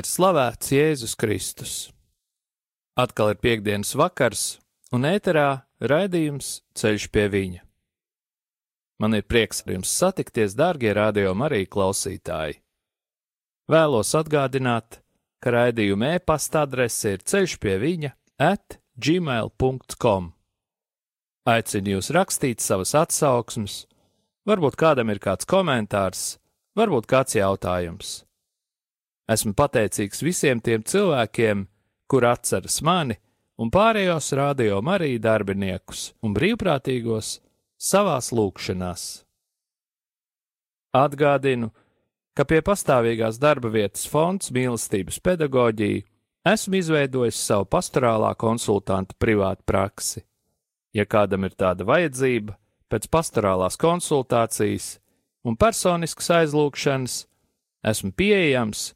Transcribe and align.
Lai 0.00 0.04
ir 0.06 0.08
slavēts 0.08 0.70
Jēzus 0.72 1.12
Kristus. 1.12 1.72
Atkal 2.96 3.34
ir 3.34 3.40
piekdienas 3.44 3.90
vakars, 3.92 4.56
un 4.96 5.04
ēterā 5.04 5.66
raidījums 5.76 6.62
Ceļš 6.72 7.04
pie 7.12 7.26
viņa. 7.28 7.60
Man 8.96 9.18
ir 9.18 9.26
prieks 9.28 9.60
ar 9.66 9.74
jums 9.74 9.92
satikties, 9.92 10.54
dārgie 10.56 10.94
radio 10.96 11.34
arī 11.44 11.66
klausītāji. 11.68 12.62
Vēlos 13.68 14.14
atgādināt, 14.16 15.02
ka 15.36 15.52
raidījuma 15.52 16.14
e-pasta 16.16 16.64
adrese 16.64 17.18
ir 17.18 17.20
ceļš 17.20 17.58
pie 17.60 17.76
viņa 17.84 18.14
at 18.40 18.80
gmail.com. 18.96 20.32
Aicinu 21.44 21.98
jūs 21.98 22.08
rakstīt 22.16 22.64
savas 22.64 22.96
atsauksmes, 22.96 23.84
varbūt 24.48 24.80
kādam 24.80 25.12
ir 25.12 25.20
kāds 25.20 25.44
komentārs, 25.44 26.38
varbūt 26.72 27.04
kāds 27.04 27.36
jautājums. 27.36 28.22
Esmu 29.30 29.54
pateicīgs 29.54 30.24
visiem 30.26 30.58
tiem 30.58 30.82
cilvēkiem, 30.82 31.66
kur 32.10 32.26
atceras 32.26 32.80
mani 32.82 33.14
un 33.60 33.70
pārējos 33.70 34.32
radio 34.34 34.80
arī 34.90 35.18
darbiniekus 35.22 36.10
un 36.24 36.34
brīvprātīgos 36.34 37.38
savās 37.78 38.32
lūkšanās. 38.34 39.04
Atgādinu, 40.96 41.70
ka 42.34 42.44
pie 42.44 42.58
pastāvīgās 42.66 43.38
darba 43.38 43.70
vietas 43.70 44.08
fonds 44.10 44.50
mīlestības 44.50 45.20
pedagoģija 45.22 46.02
esmu 46.50 46.80
izveidojis 46.80 47.38
savu 47.38 47.68
pastorālā 47.70 48.32
konsultanta 48.40 49.14
privātu 49.20 49.62
praksi. 49.66 50.24
Ja 50.96 51.06
kādam 51.06 51.46
ir 51.46 51.54
tāda 51.54 51.86
vajadzība, 51.86 52.56
pēc 52.90 53.06
pastorālās 53.12 53.78
konsultācijas 53.78 54.96
un 55.46 55.54
personiskas 55.54 56.32
aizlūgšanas, 56.40 57.20
esmu 57.86 58.10
pieejams 58.18 58.90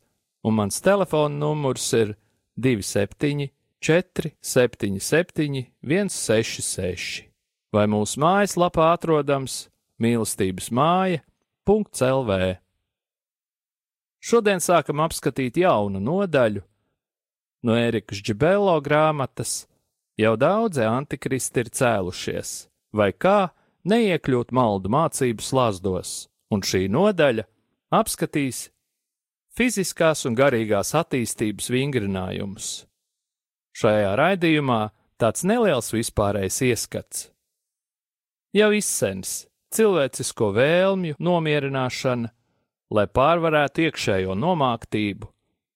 un 0.45 0.55
mans 0.59 0.81
telefona 0.85 1.35
numurs 1.35 1.87
ir 1.97 2.15
27, 2.61 3.51
477, 3.81 5.65
166, 5.83 7.25
vai 7.73 7.87
mūsu 7.91 8.21
mājaslapā 8.23 8.93
atrodams 8.95 9.65
mīlestības 10.01 10.71
māja.lv. 10.75 12.39
Šodien 14.25 14.63
sākam 14.65 15.03
apskatīt 15.05 15.59
jaunu 15.61 16.01
nodaļu 16.01 16.63
no 17.65 17.77
Ērikas 17.77 18.23
Džibelo 18.25 18.77
grāmatas. 18.85 19.65
Jau 20.21 20.37
daudzi 20.39 20.85
antikristi 20.87 21.65
ir 21.65 21.73
cēlušies, 21.75 22.51
vai 22.95 23.11
kā 23.11 23.51
neiekļūt 23.83 24.53
maldu 24.55 24.93
mācību 24.95 25.43
slazdos, 25.43 26.29
un 26.55 26.63
šī 26.63 26.87
nodaļa 26.93 27.49
apskatīs 27.99 28.69
fiziskās 29.59 30.25
un 30.29 30.37
garīgās 30.39 30.95
attīstības 30.99 31.71
vingrinājumus. 31.71 32.85
Šajā 33.75 34.15
raidījumā 34.19 34.81
tāds 35.19 35.45
neliels 35.47 35.91
vispārējs 35.95 36.61
ieskats. 36.69 37.29
Jau 38.55 38.71
izsens 38.75 39.45
cilvēcisko 39.75 40.53
vēlmju 40.55 41.19
nomierināšana, 41.19 42.31
lai 42.95 43.07
pārvarētu 43.11 43.89
iekšējo 43.89 44.37
nomāktību 44.39 45.31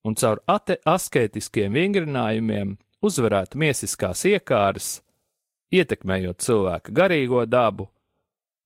un 0.06 0.14
caur 0.18 0.42
asketiskiem 0.48 1.74
vingrinājumiem 1.74 2.76
uzvarētu 3.04 3.58
miesiskās 3.58 4.24
iekāras, 4.30 5.00
ietekmējot 5.74 6.42
cilvēka 6.44 6.94
garīgo 6.94 7.42
dabu, 7.50 7.88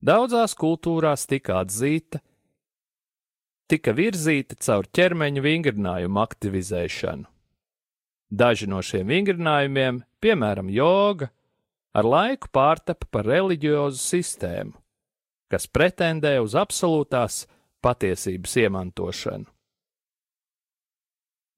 daudzās 0.05 0.55
kultūrās 0.59 1.25
tika 1.31 1.63
atzīta 1.63 2.21
tika 3.73 3.95
virzīti 3.97 4.59
caur 4.61 4.85
ķermeņa 4.93 5.43
vingrinājumu 5.45 6.21
aktivizēšanu. 6.21 7.25
Daži 8.33 8.69
no 8.69 8.81
šiem 8.85 9.09
vingrinājumiem, 9.09 10.03
piemēram, 10.21 10.69
joga, 10.73 11.31
ar 11.97 12.09
laiku 12.09 12.49
pārtapa 12.53 13.09
par 13.13 13.29
reliģiozu 13.29 14.01
sistēmu, 14.01 14.77
kas 15.53 15.69
pretendē 15.69 16.39
uz 16.41 16.57
absolūtās 16.57 17.47
patiesības 17.85 18.57
iemantošanu. 18.65 19.49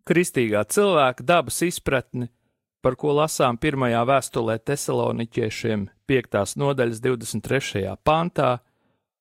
Kristīgā 0.04 0.64
cilvēka 0.68 1.24
dabas 1.24 1.62
izpratne, 1.64 2.28
par 2.84 2.98
ko 3.00 3.14
lasām 3.16 3.56
pirmajā 3.56 4.02
vēstulē 4.10 4.58
Tesaloniķiešiem 4.60 5.86
5. 6.10 6.56
nodaļas 6.60 7.00
23. 7.00 7.86
pantā, 8.04 8.58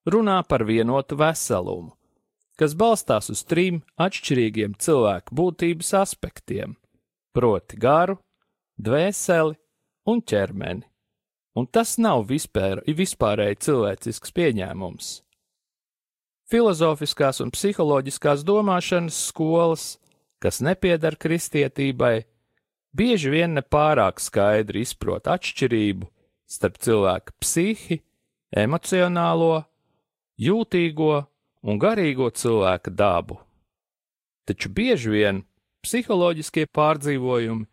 runā 0.09 0.41
par 0.43 0.65
vienotu 0.67 1.15
veselumu, 1.21 1.93
kas 2.59 2.75
balstās 2.77 3.29
uz 3.33 3.43
trim 3.47 3.81
atšķirīgiem 4.01 4.77
cilvēku 4.79 5.35
būtības 5.35 5.93
aspektiem- 6.03 6.77
proti, 7.35 7.77
garu, 7.77 8.17
dvēseli 8.79 9.55
un 10.07 10.21
ķermeni. 10.21 10.83
Un 11.55 11.67
tas 11.67 11.97
nav 11.97 12.25
vispār, 12.27 12.81
vispārēji 12.87 13.61
cilvēcisks 13.61 14.33
pieņēmums. 14.33 15.21
Filozofiskās 16.49 17.41
un 17.41 17.51
psiholoģiskās 17.53 18.43
domāšanas 18.43 19.17
skolas, 19.29 19.97
kas 20.41 20.61
nepiedara 20.61 21.15
kristietībai, 21.15 22.25
bieži 22.93 23.29
vien 23.29 23.55
nepārāk 23.57 24.19
skaidri 24.19 24.81
izprot 24.81 25.29
atšķirību 25.29 26.09
starp 26.49 26.77
cilvēka 26.77 27.33
psihi, 27.41 28.01
emocionālo, 28.53 29.63
jūtīgo 30.41 31.23
un 31.63 31.79
garīgo 31.79 32.29
cilvēka 32.29 32.91
dabu. 32.91 33.39
Taču 34.47 34.69
bieži 34.69 35.13
vien 35.13 35.43
psiholoģiskie 35.83 36.67
pārdzīvojumi, 36.67 37.67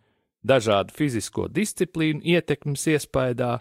dažādu 0.47 0.95
fizisko 0.97 1.49
disciplīnu 1.53 2.23
ietekmes 2.25 2.87
iespējā, 2.95 3.57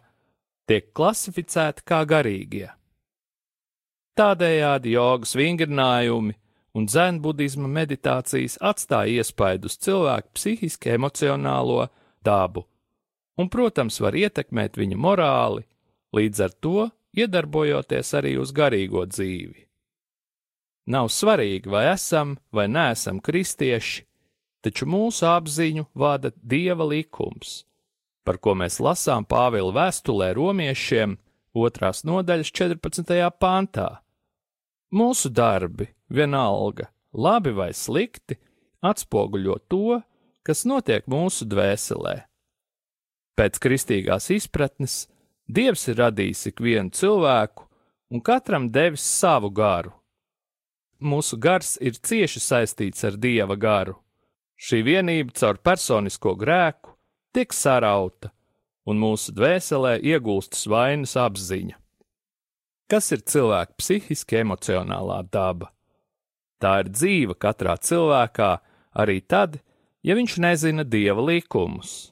tiek 0.70 0.92
klasificēti 0.96 1.86
kā 1.86 2.04
garīgie. 2.08 2.70
Tādējādi 4.20 4.94
jogas 4.94 5.34
vingrinājumi 5.38 6.36
un 6.78 6.88
zenbudisma 6.92 7.70
meditācijas 7.72 8.60
atstāja 8.62 9.24
iespaidu 9.24 9.70
uz 9.72 9.78
cilvēku 9.82 10.36
psihiski 10.38 10.94
emocionālo 10.94 11.88
dabu, 12.26 12.66
un, 13.40 13.50
protams, 13.50 14.00
var 14.04 14.18
ietekmēt 14.20 14.78
viņa 14.78 15.00
morāli, 15.00 15.66
līdz 16.16 16.46
ar 16.46 16.56
to 16.62 16.90
iedarbojoties 17.18 18.14
arī 18.20 18.36
uz 18.42 18.54
garīgo 18.56 19.06
dzīvi. 19.10 19.69
Nav 20.90 21.12
svarīgi, 21.14 21.70
vai 21.70 21.84
esam 21.92 22.34
vai 22.50 22.66
neesam 22.66 23.20
kristieši, 23.22 24.08
taču 24.66 24.88
mūsu 24.90 25.28
apziņu 25.30 25.86
vada 25.94 26.32
dieva 26.42 26.88
likums, 26.90 27.64
par 28.26 28.40
ko 28.42 28.56
mēs 28.58 28.80
lasām 28.82 29.28
Pāvila 29.30 29.70
vēstulē 29.76 30.32
romiešiem, 30.34 31.14
otrās 31.54 32.02
nodaļas 32.10 32.50
14. 32.58 33.14
pāntā. 33.38 33.90
Mūsu 34.90 35.30
darbi, 35.30 35.92
vienalga, 36.10 36.90
labi 37.14 37.54
vai 37.54 37.70
slikti, 37.78 38.40
atspoguļo 38.82 39.60
to, 39.70 40.00
kas 40.42 40.66
notiek 40.66 41.06
mūsu 41.06 41.46
dvēselē. 41.46 42.16
Pēc 43.38 43.62
kristīgās 43.62 44.32
izpratnes 44.34 45.04
Dievs 45.50 45.88
ir 45.90 45.98
radījis 45.98 46.44
ikvienu 46.52 46.94
cilvēku 46.94 47.66
un 48.14 48.22
katram 48.22 48.68
devis 48.70 49.02
savu 49.02 49.50
garu 49.50 49.99
mūsu 51.02 51.40
gars 51.40 51.78
ir 51.82 51.98
cieši 51.98 52.42
saistīts 52.44 53.06
ar 53.08 53.18
dieva 53.18 53.56
garu. 53.56 53.98
Šī 54.60 54.82
vienība 54.84 55.34
caur 55.40 55.60
personisko 55.64 56.36
grēku 56.36 56.96
tiek 57.34 57.54
sarauta, 57.56 58.32
un 58.90 59.00
mūsu 59.00 59.34
dvēselē 59.36 60.00
iegūstas 60.02 60.66
vainas 60.68 61.16
apziņa. 61.20 61.78
Kas 62.90 63.12
ir 63.14 63.22
cilvēka 63.22 63.78
psihiski 63.78 64.42
emocionālā 64.42 65.22
daba? 65.32 65.70
Tā 66.60 66.80
ir 66.84 66.90
dzīva 66.92 67.38
katrā 67.40 67.78
cilvēkā 67.78 68.50
arī 69.00 69.20
tad, 69.22 69.60
ja 70.04 70.18
viņš 70.18 70.40
nezina 70.44 70.84
dieva 70.84 71.24
likumus. 71.24 72.12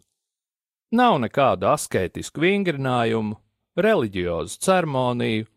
Nav 0.94 1.18
nekādu 1.20 1.68
asketisku 1.68 2.46
vingrinājumu, 2.46 3.36
reliģiozu 3.76 4.62
ceremoniju 4.64 5.50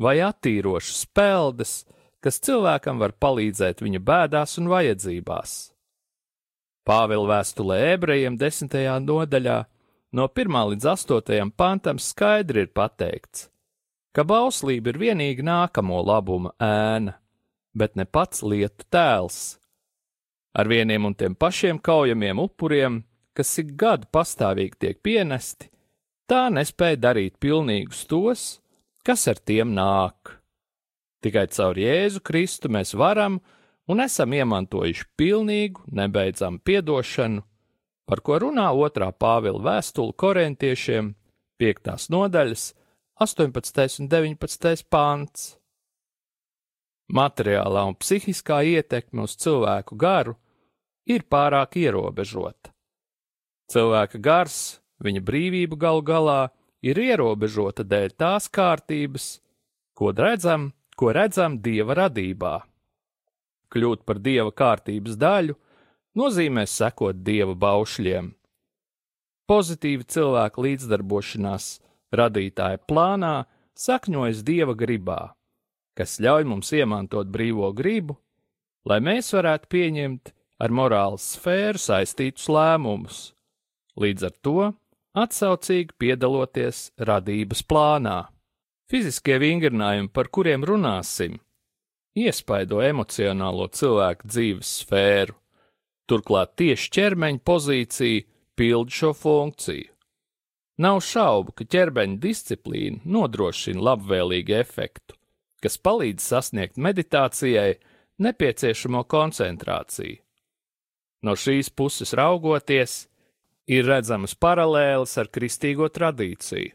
vai 0.00 0.16
attīrošu 0.24 0.94
spēldes, 1.02 1.82
kas 2.24 2.40
cilvēkam 2.44 3.00
var 3.02 3.14
palīdzēt 3.20 3.82
viņa 3.84 4.00
bēdās 4.04 4.58
un 4.60 4.70
vajadzībās. 4.72 5.56
Pāvila 6.88 7.28
vēstulē 7.34 7.78
ebrejiem 7.92 8.38
desmitajā 8.40 8.96
nodaļā 9.04 9.58
no 10.16 10.26
1 10.32 10.58
līdz 10.72 10.88
8 10.94 11.52
pantam 11.56 12.00
skaidri 12.00 12.64
ir 12.64 12.70
pateikts, 12.72 13.48
ka 14.16 14.24
bauslība 14.24 14.94
ir 14.94 15.00
vienīgi 15.02 15.44
nākamo 15.44 16.00
labuma 16.02 16.54
ēna, 16.58 17.18
bet 17.76 17.96
ne 17.96 18.08
pats 18.08 18.42
lietu 18.42 18.88
tēls. 18.90 19.58
Ar 20.56 20.66
vieniem 20.66 21.04
un 21.04 21.14
tiem 21.14 21.36
pašiem 21.36 21.78
kaujamiem 21.78 22.40
upuriem, 22.40 23.02
kas 23.36 23.52
ik 23.60 23.76
gadu 23.78 24.08
pastāvīgi 24.10 24.80
tiek 24.80 25.02
pienesti, 25.04 25.68
tā 26.26 26.48
nespēja 26.50 26.98
darīt 27.04 27.36
pilnīgus 27.38 28.06
tos, 28.08 28.48
kas 29.04 29.28
ar 29.28 29.38
tiem 29.38 29.76
nāk. 29.76 30.37
Tikai 31.24 31.48
caur 31.50 31.78
Jēzu 31.78 32.22
Kristu 32.22 32.70
mēs 32.70 32.94
varam 32.94 33.40
un 33.90 34.02
esam 34.04 34.34
iemantojuši 34.36 35.06
pilnīgu, 35.18 35.88
nebeidzamu 35.90 36.60
piedošanu, 36.62 37.42
par 38.08 38.22
ko 38.22 38.38
runā 38.44 38.68
otrā 38.72 39.10
Pāvila 39.12 39.60
vēstule 39.64 40.14
korintiešiem, 40.14 41.14
5. 41.58 42.08
nodaļas, 42.14 42.68
18. 43.18 43.98
un 44.04 44.10
19. 44.12 44.84
pāns. 44.86 45.48
Materiālā 47.08 47.82
un 47.88 47.96
psihiskā 47.98 48.60
ietekme 48.68 49.24
uz 49.26 49.34
cilvēku 49.40 49.96
garu 49.98 50.36
ir 51.08 51.24
pārāk 51.24 51.80
ierobežota. 51.80 52.70
Cilvēka 53.72 54.20
gars, 54.22 54.78
viņa 55.02 55.24
brīvība 55.24 55.76
galu 55.80 56.04
galā 56.04 56.40
ir 56.84 57.00
ierobežota 57.00 57.82
dēļ 57.82 58.14
tās 58.20 58.46
kārtības, 58.52 59.38
ko 59.98 60.12
redzam, 60.14 60.70
ko 60.98 61.12
redzam 61.14 61.60
Dieva 61.62 61.94
radībā. 62.02 62.56
Kļūt 63.68 64.04
par 64.08 64.18
dieva 64.24 64.50
kārtības 64.50 65.18
daļu 65.20 65.54
nozīmē 66.18 66.64
sekot 66.66 67.20
dieva 67.24 67.54
baušļiem. 67.54 68.32
Pozitīva 69.48 70.06
cilvēka 70.08 70.64
līdzdarbošanās 70.64 71.66
radītāja 72.16 72.80
plānā 72.88 73.34
sakņojas 73.78 74.40
dieva 74.44 74.74
gribā, 74.76 75.20
kas 75.96 76.18
ļauj 76.24 76.48
mums 76.48 76.72
iemantot 76.72 77.28
brīvo 77.32 77.70
gribu, 77.76 78.16
lai 78.88 78.98
mēs 79.04 79.30
varētu 79.36 79.70
pieņemt 79.72 80.32
ar 80.64 80.74
morāles 80.74 81.28
sfēru 81.36 81.80
saistītus 81.80 82.48
lēmumus, 82.50 83.20
līdz 84.00 84.28
ar 84.28 84.34
to 84.42 84.58
atsaucīgi 85.18 85.96
piedaloties 86.00 86.88
radības 86.98 87.62
plānā. 87.68 88.18
Fiziskie 88.88 89.36
vingrinājumi, 89.36 90.08
par 90.08 90.30
kuriem 90.32 90.62
runāsim, 90.64 91.34
iespaido 92.16 92.80
emocionālo 92.80 93.66
cilvēku 93.68 94.28
dzīves 94.32 94.70
sfēru. 94.82 95.34
Turklāt 96.08 96.54
tieši 96.56 96.88
ķermeņa 96.96 97.42
pozīcija 97.44 98.24
pild 98.56 98.88
šo 98.88 99.10
funkciju. 99.12 99.90
Nav 100.80 101.02
šaubu, 101.04 101.52
ka 101.58 101.66
ķermeņa 101.68 102.16
disciplīna 102.22 103.02
nodrošina 103.04 103.82
labvēlīgu 103.90 104.54
efektu, 104.56 105.18
kas 105.60 105.76
palīdz 105.84 106.24
sasniegt 106.32 106.80
meditācijai 106.80 107.74
nepieciešamo 108.24 109.02
koncentrāciju. 109.04 110.22
No 111.26 111.34
šīs 111.34 111.68
puses 111.74 112.14
raugoties, 112.16 113.02
ir 113.68 113.84
redzamas 113.90 114.32
paralēles 114.38 115.12
ar 115.20 115.28
kristīgo 115.34 115.90
tradīciju, 115.92 116.72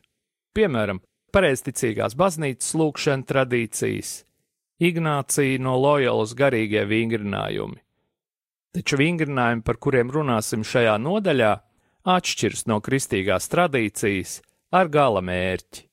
piemēram, 0.54 1.00
pareizticīgās 1.34 2.16
baznīcas 2.20 2.76
lūkšana 2.80 3.28
tradīcijas, 3.30 4.22
Ignācija 4.84 5.62
no 5.62 5.76
Loyolas 5.80 6.34
garīgie 6.36 6.82
vingrinājumi. 6.90 7.78
Taču 8.74 8.98
vingrinājumi, 8.98 9.62
par 9.62 9.78
kuriem 9.78 10.10
runāsim 10.12 10.64
šajā 10.66 10.96
nodaļā, 11.00 11.52
atšķiras 12.10 12.66
no 12.68 12.80
kristīgās 12.84 13.48
tradīcijas 13.54 14.40
ar 14.74 14.90
gala 14.92 15.22
mērķi. 15.22 15.86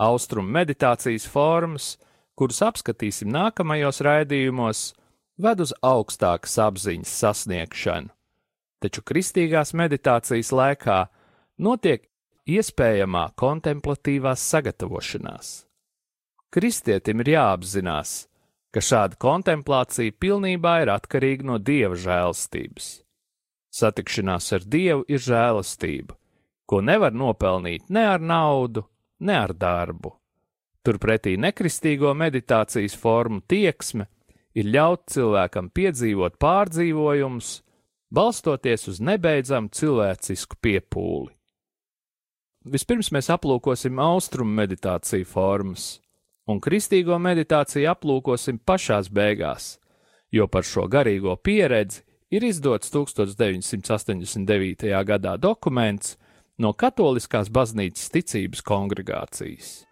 Austrumu 0.00 0.52
meditācijas 0.54 1.26
formas, 1.28 1.94
kuras 2.36 2.60
apskatīsim 2.64 3.32
nākamajos 3.32 4.00
raidījumos, 4.04 4.84
ved 5.40 5.64
uz 5.64 5.72
augstākas 5.80 6.58
apziņas 6.60 7.16
sasniegšanu, 7.22 8.12
taču 8.84 9.04
kristīgās 9.04 9.72
meditācijas 9.76 10.52
laikā 10.52 11.00
notiek 11.60 12.06
iespējamā 12.56 13.30
kontemplatīvās 13.38 14.42
sagatavošanās. 14.52 15.50
Kristietim 16.50 17.22
ir 17.22 17.34
jāapzinās, 17.36 18.14
ka 18.74 18.82
šāda 18.82 19.18
kontemplācija 19.22 20.14
pilnībā 20.18 20.80
ir 20.84 20.92
atkarīga 20.94 21.46
no 21.46 21.58
dieva 21.58 21.98
žēlastības. 21.98 22.90
Satikšanās 23.70 24.50
ar 24.56 24.66
dievu 24.66 25.04
ir 25.06 25.22
žēlastība, 25.22 26.16
ko 26.66 26.80
nevar 26.82 27.14
nopelnīt 27.14 27.86
ne 27.90 28.06
ar 28.14 28.22
naudu, 28.22 28.82
ne 29.22 29.36
ar 29.38 29.54
darbu. 29.54 30.16
Turpretī 30.82 31.36
nekristīgo 31.38 32.14
meditācijas 32.16 32.96
formu 32.98 33.42
tieksme 33.46 34.08
ir 34.56 34.70
ļaut 34.74 35.04
cilvēkam 35.12 35.68
piedzīvot 35.70 36.38
pārdzīvojumus, 36.42 37.50
balstoties 38.10 38.88
uz 38.90 39.02
nebeidzamu 39.04 39.70
cilvēcisku 39.76 40.58
piepūli. 40.62 41.39
Vispirms 42.68 43.08
mēs 43.08 43.30
aplūkosim 43.32 43.96
austrumu 44.04 44.52
meditāciju 44.58 45.24
formas 45.24 45.84
un 46.44 46.60
kristīgo 46.60 47.16
meditāciju 47.16 47.88
aplūkosim 47.88 48.58
pašās 48.66 49.08
beigās, 49.08 49.80
jo 50.28 50.46
par 50.46 50.62
šo 50.68 50.84
garīgo 50.92 51.36
pieredzi 51.40 52.04
ir 52.30 52.44
izdots 52.44 52.90
1989. 52.92 54.92
gadā 55.08 55.40
dokuments 55.40 56.18
no 56.58 56.74
Katoliskās 56.76 57.48
baznīcas 57.48 58.10
ticības 58.12 58.60
kongregācijas. 58.60 59.89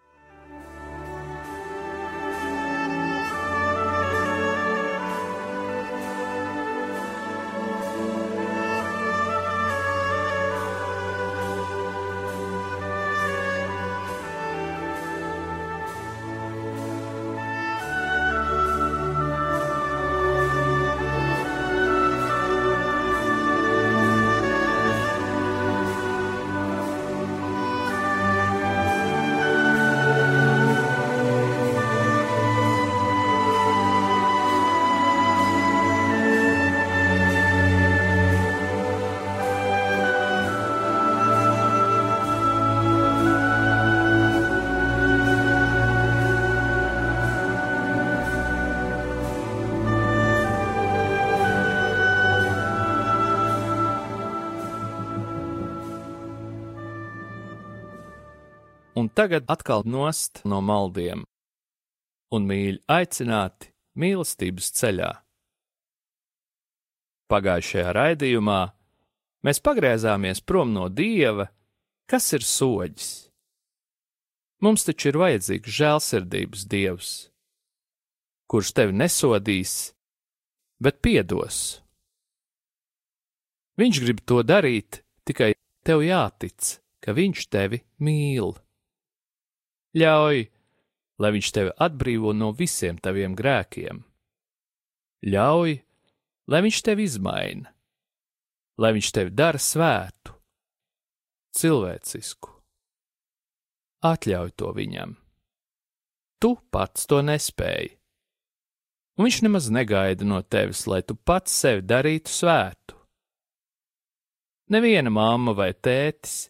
Tagad 59.19 59.45
atkal 59.51 59.83
nost 59.83 60.45
no 60.47 60.61
maldiem, 60.63 61.25
un 62.31 62.45
mīļi 62.47 62.85
aicināti 62.87 63.73
mīlestības 63.99 64.69
ceļā. 64.79 65.09
Pagājušajā 67.27 67.95
raidījumā 67.97 68.61
mēs 69.43 69.59
pagriezāmies 69.65 70.39
prom 70.47 70.71
no 70.77 70.87
dieva, 70.87 71.49
kas 72.07 72.31
ir 72.39 72.47
soģis. 72.47 73.09
Mums 74.63 74.87
taču 74.87 75.11
ir 75.11 75.19
vajadzīgs 75.19 75.75
žēlsirdības 75.81 76.63
dievs, 76.71 77.11
kurš 78.47 78.71
tevi 78.79 78.95
nesodīs, 79.03 79.75
bet 80.79 81.03
piedos. 81.03 81.83
Viņš 83.83 84.01
grib 84.07 84.23
to 84.23 84.41
darīt, 84.47 85.03
tikai 85.27 85.53
tev 85.87 86.07
jātic, 86.07 86.79
ka 87.03 87.19
viņš 87.19 87.47
tevi 87.51 87.83
mīl. 87.99 88.55
Ļauj, 89.97 90.43
lai 91.19 91.31
viņš 91.35 91.51
tevi 91.55 91.73
atbrīvo 91.81 92.35
no 92.37 92.51
visiem 92.53 92.99
taviem 93.01 93.37
grēkiem. 93.39 94.03
Ļauj, 95.25 95.79
lai 96.53 96.61
viņš 96.67 96.81
tevi 96.85 97.07
izmaina, 97.09 97.73
lai 98.79 98.93
viņš 98.95 99.09
tevi 99.17 99.33
dara 99.35 99.59
svētu, 99.59 100.35
cilvēcisku. 101.57 102.53
Atļauj 104.05 104.53
to 104.61 104.75
viņam. 104.77 105.17
Tu 106.39 106.53
pats 106.71 107.09
to 107.11 107.19
nespēji. 107.25 107.97
Un 109.19 109.27
viņš 109.27 109.41
nemaz 109.43 109.67
negaida 109.75 110.23
no 110.23 110.39
tevis, 110.47 110.85
lai 110.87 111.01
tu 111.03 111.17
pats 111.17 111.51
sevi 111.51 111.83
darītu 111.83 112.31
svētu. 112.31 112.95
Neviena 114.71 115.11
mamma 115.11 115.57
vai 115.57 115.73
tētis 115.75 116.45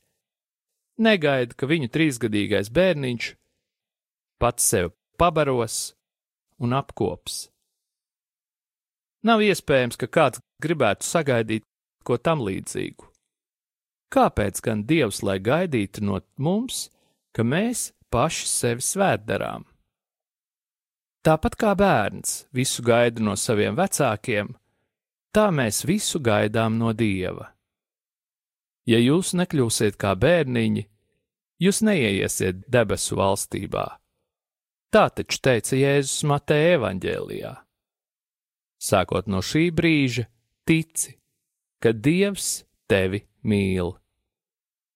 negaida, 0.99 1.55
ka 1.55 1.69
viņu 1.71 1.91
trīsgadīgais 1.95 2.73
bērniņš 2.75 3.31
pats 4.39 4.67
sev 4.73 4.93
pabaros 5.19 5.95
un 6.63 6.75
apkops. 6.79 7.49
Nav 9.27 9.43
iespējams, 9.43 9.99
ka 9.99 10.07
kāds 10.07 10.43
gribētu 10.63 11.07
sagaidīt 11.07 11.67
ko 12.07 12.19
tam 12.23 12.43
līdzīgu. 12.47 13.09
Kāpēc 14.15 14.63
gan 14.65 14.87
Dievs 14.89 15.21
lai 15.27 15.37
gaidītu 15.43 16.05
no 16.07 16.21
mums, 16.41 16.87
ka 17.37 17.45
mēs 17.45 17.91
paši 18.09 18.47
sevi 18.49 18.85
svētdarām? 18.85 19.67
Tāpat 21.27 21.59
kā 21.61 21.75
bērns 21.77 22.47
visu 22.57 22.81
gaida 22.87 23.21
no 23.21 23.35
saviem 23.37 23.77
vecākiem, 23.77 24.55
tā 25.35 25.51
mēs 25.53 25.83
visu 25.85 26.23
gaidām 26.25 26.79
no 26.81 26.95
Dieva. 26.97 27.51
Ja 28.89 28.99
jūs 29.03 29.35
nekļūsiet 29.37 29.99
kā 30.01 30.15
bērniņi, 30.17 30.85
jūs 31.61 31.83
neieiesiet 31.85 32.63
debesu 32.73 33.19
valstībā. 33.19 33.87
Tā 34.89 35.09
taču 35.13 35.43
teica 35.45 35.77
Jēzus 35.77 36.25
Mateja 36.25 36.79
evaņģēlijā. 36.79 37.53
Sākot 38.81 39.29
no 39.29 39.43
šī 39.45 39.67
brīža, 39.77 40.25
tici, 40.65 41.19
ka 41.83 41.93
Dievs 41.93 42.63
tevi 42.89 43.27
mīl. 43.45 43.93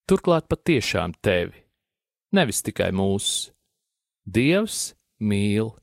Turklāt 0.08 0.48
patiešām 0.48 1.12
tevi, 1.20 1.60
nevis 2.32 2.62
tikai 2.64 2.88
mūsu. 2.96 3.52
Dievs 4.24 4.94
mīl 5.20 5.74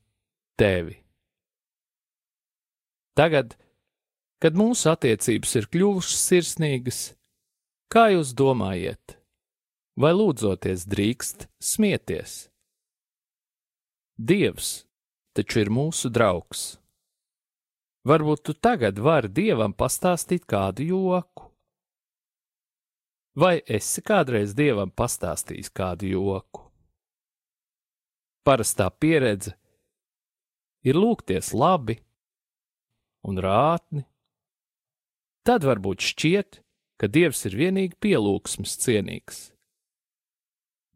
tevi. 0.57 0.97
Tagad, 3.19 3.53
kad 4.39 4.55
mūsu 4.55 4.89
attiecības 4.93 5.55
ir 5.59 5.69
kļuvušas 5.69 6.27
sirsnīgas, 6.31 7.01
kā 7.89 8.09
jūs 8.13 8.35
domājat, 8.37 9.17
vai 9.99 10.13
lūdzoties 10.13 10.85
drīkst 10.89 11.47
smieties? 11.61 12.45
Dievs 14.19 14.83
taču 15.33 15.63
ir 15.63 15.71
mūsu 15.73 16.11
draugs. 16.11 16.77
Varbūt 18.09 18.43
tu 18.47 18.53
tagad 18.55 18.99
vari 18.99 19.29
dievam 19.31 19.73
pastāstīt 19.75 20.45
kādu 20.49 20.85
joku. 20.87 21.49
Vai 23.39 23.59
esi 23.67 24.01
kādreiz 24.03 24.55
dievam 24.57 24.91
pastāstījis 24.91 25.71
kādu 25.71 26.09
joku? 26.09 26.65
Parastā 28.43 28.89
pieredze 28.89 29.53
ir 30.83 30.97
lūgties 30.97 31.53
labi 31.53 31.99
un 33.23 33.39
rātni. 33.39 34.03
Tad 35.47 35.63
varbūt 35.67 36.03
šķiet, 36.09 36.59
ka 36.99 37.07
Dievs 37.07 37.45
ir 37.47 37.55
vienīgi 37.55 37.95
pielūgsmes 38.03 38.75
cienīgs. 38.83 39.39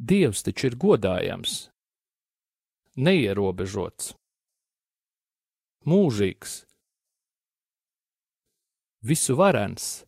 Dievs 0.03 0.43
taču 0.43 0.67
ir 0.71 0.75
godājams, 0.81 1.69
neierobežots, 2.99 4.11
mūžīgs, 5.87 6.57
visu 9.03 9.37
varens. 9.39 10.03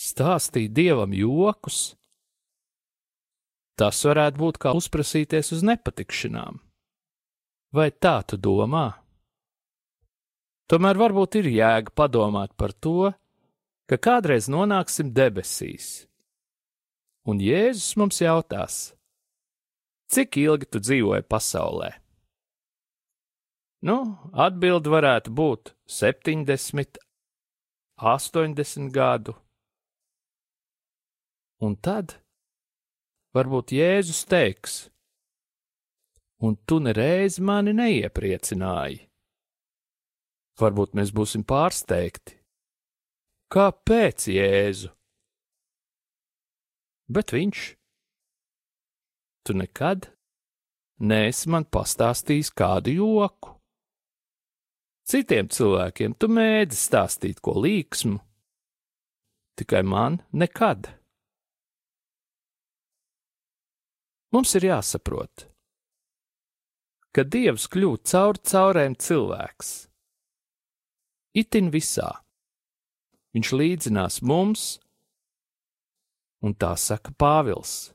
Stāstīt 0.00 0.72
dievam 0.72 1.12
jokus, 1.12 1.94
tas 3.76 4.00
varētu 4.06 4.40
būt 4.40 4.58
kā 4.62 4.72
uzprasīties 4.76 5.52
uz 5.56 5.64
nepatikšanām. 5.66 6.60
Vai 7.76 7.90
tā 7.92 8.16
tu 8.26 8.38
domā? 8.40 8.86
Tomēr 10.70 10.98
varbūt 10.98 11.40
ir 11.42 11.50
jēga 11.50 11.92
padomāt 11.94 12.54
par 12.56 12.72
to, 12.72 13.10
ka 13.90 13.98
kādreiz 13.98 14.46
nonāksim 14.46 15.10
debesīs. 15.10 16.06
Un 17.26 17.42
Jēzus 17.42 17.96
mums 17.98 18.20
jautās, 18.22 18.76
cik 20.14 20.38
ilgi 20.38 20.68
tu 20.70 20.78
dzīvoji 20.78 21.26
pasaulē? 21.26 21.90
Nu, 23.82 23.98
atbildi 24.46 24.92
varētu 24.94 25.34
būt 25.34 25.74
70, 25.90 27.02
80 27.98 28.90
gadu. 28.94 29.34
Un 31.60 31.76
tad 31.76 32.14
varbūt 33.36 33.74
Jēzus 33.74 34.22
teiks, 34.30 34.80
un 36.40 36.56
tu 36.64 36.78
nereiz 36.80 37.40
mani 37.42 37.74
neiepriecināji. 37.76 39.02
Varbūt 40.60 40.94
mēs 40.96 41.10
būsim 41.16 41.42
pārsteigti. 41.48 42.39
Kāpēc 43.50 44.28
Jēzu? 44.30 44.92
Bet 47.10 47.32
viņš. 47.34 47.62
Tu 49.42 49.56
nekad 49.58 50.06
neesi 51.00 51.50
man 51.50 51.66
pastāstījis 51.66 52.52
kādu 52.54 52.94
joku. 52.94 53.56
Citiem 55.10 55.48
cilvēkiem 55.50 56.14
tu 56.14 56.28
mēdzi 56.30 56.78
stāstīt 56.78 57.40
ko 57.42 57.56
līksmu, 57.58 58.20
tikai 59.58 59.82
man 59.82 60.20
nekad. 60.30 60.86
Mums 64.30 64.54
ir 64.54 64.68
jāsaprot, 64.68 65.48
ka 67.10 67.26
Dievs 67.26 67.66
kļūt 67.72 68.06
caur 68.12 68.38
caurēm 68.38 68.94
cilvēks. 68.94 69.72
Itin 71.34 71.74
visā. 71.74 72.12
Viņš 73.36 73.50
līdzinās 73.54 74.20
mums, 74.26 74.80
un 76.42 76.54
tā 76.58 76.72
saka 76.74 77.12
Pāvils. 77.14 77.92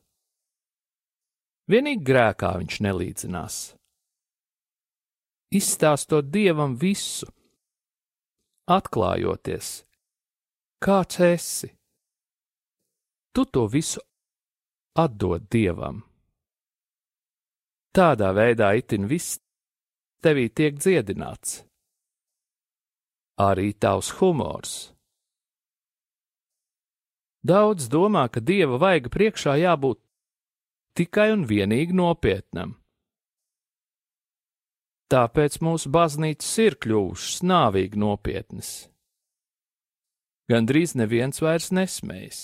Vienīgi 1.67 2.05
grēkā 2.05 2.53
viņš 2.61 2.77
nelīdzinās. 2.85 3.57
Izstāstot 5.55 6.29
dievam 6.31 6.75
visu, 6.79 7.27
atklājoties, 8.69 9.83
kāds 10.83 11.19
esi, 11.25 11.71
tu 13.35 13.45
to 13.45 13.65
visu 13.71 14.01
atdod 14.95 15.49
dievam. 15.51 16.03
Tādā 17.95 18.31
veidā 18.35 18.73
itin 18.75 19.07
viss 19.07 19.39
tevī 20.23 20.49
tiek 20.51 20.75
dziedināts. 20.79 21.61
Arī 23.39 23.71
tavs 23.75 24.15
humors. 24.19 24.94
Daudz 27.45 27.85
domā, 27.93 28.25
ka 28.33 28.41
dieva 28.41 28.79
vaiga 28.81 29.11
priekšā 29.13 29.53
jābūt 29.61 29.99
tikai 30.97 31.29
un 31.35 31.43
vienīgi 31.45 31.93
nopietnam. 31.93 32.73
Tāpēc 35.13 35.59
mūsu 35.61 35.91
baznīcas 35.93 36.49
ir 36.63 36.77
kļuvušas 36.81 37.43
nāvīgi 37.45 37.99
nopietnas. 38.01 38.69
Gan 40.49 40.65
drīz 40.69 40.95
neviens 40.97 41.41
vairs 41.41 41.69
nesmējas. 41.73 42.39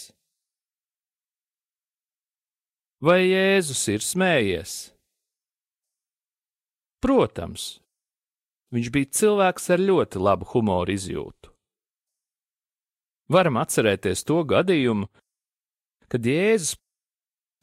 Vai 3.01 3.23
Jēzus 3.25 3.81
ir 3.89 4.05
smējies? 4.05 4.75
Protams, 7.01 7.79
viņš 8.69 8.91
bija 8.93 9.09
cilvēks 9.17 9.71
ar 9.73 9.81
ļoti 9.81 10.21
labu 10.21 10.45
humoru 10.53 10.93
izjūtu. 10.93 11.50
Varam 13.31 13.59
atcerēties 13.61 14.25
to 14.27 14.41
gadījumu, 14.43 15.07
kad 16.11 16.25
Jēzus 16.27 16.75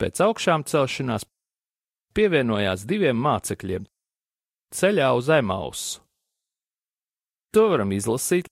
pēc 0.01 0.21
augšām 0.25 0.65
celšanās 0.65 1.27
pievienojās 2.17 2.87
diviem 2.89 3.19
mācekļiem 3.21 3.89
ceļā 4.75 5.09
uz 5.19 5.29
Emausu. 5.33 6.01
To 7.53 7.69
varam 7.73 7.93
izlasīt 7.97 8.49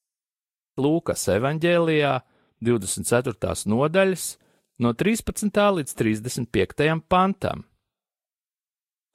Lūkas 0.81 1.23
evanģēlijā, 1.33 2.19
24. 2.65 3.55
nodaļas, 3.69 4.25
no 4.85 4.93
13. 4.93 5.61
līdz 5.79 5.97
35. 5.97 7.01
pantam. 7.09 7.65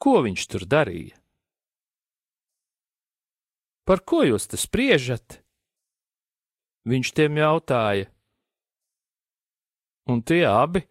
Ko 0.01 0.21
viņš 0.25 0.45
tur 0.49 0.65
darīja? 0.65 1.17
Par 3.85 4.01
ko 4.05 4.23
jūs 4.25 4.47
te 4.49 4.57
spriežat? 4.57 5.41
Viņš 6.89 7.11
tiem 7.13 7.37
jautāja. 7.37 8.07
Un 10.09 10.23
tie 10.25 10.41
abi? 10.49 10.81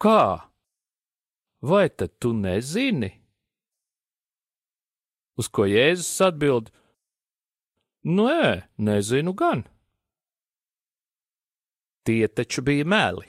Kā? 0.00 0.46
Vai 1.60 1.88
tad 1.90 2.14
tu 2.22 2.32
nezini? 2.32 3.10
Uz 5.40 5.48
ko 5.48 5.66
Jēzus 5.68 6.20
atbild: 6.24 6.70
Nē, 8.04 8.70
nezinu 8.80 9.34
gan. 9.36 9.66
Tie 12.04 12.28
taču 12.28 12.64
bija 12.64 12.86
meli. 12.88 13.26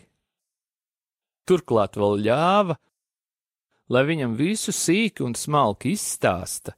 Turklāt 1.48 1.98
vēl 2.00 2.22
ļāva, 2.28 2.78
lai 3.92 4.04
viņam 4.08 4.38
visu 4.40 4.72
sīki 4.72 5.26
un 5.26 5.36
smalki 5.36 5.92
izstāsta, 5.98 6.78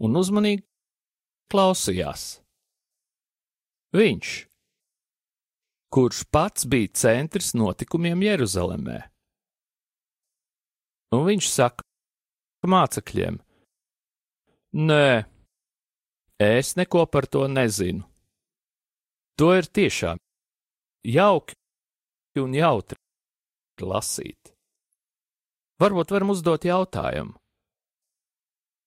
un 0.00 0.16
uzmanīgi 0.16 0.64
klausījās. 1.52 2.39
Viņš, 3.90 4.28
kurš 5.90 6.22
pats 6.30 6.66
bija 6.70 6.92
centrs 6.94 7.54
notikumiem 7.58 8.22
Jeruzalemē. 8.22 8.98
Un 11.16 11.24
viņš 11.26 11.48
saka 11.50 12.70
mācekļiem: 12.70 13.40
Nē, 14.86 15.26
es 16.38 16.76
neko 16.78 17.08
par 17.10 17.26
to 17.26 17.48
nezinu. 17.50 18.06
To 19.40 19.50
ir 19.56 19.66
tiešām 19.66 20.20
jauki 21.10 21.56
un 22.38 22.54
jautri 22.54 23.00
lasīt. 23.82 24.54
Varbūt 25.80 26.12
varam 26.12 26.30
uzdot 26.36 26.68
jautājumu. 26.68 27.34